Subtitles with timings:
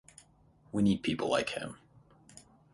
[0.71, 1.77] We need people like him.